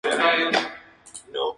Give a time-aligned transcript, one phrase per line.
[0.09, 0.57] A mons.